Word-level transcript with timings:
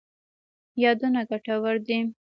یادونه 0.83 1.21
ګټور 1.29 1.75
دي. 1.85 1.99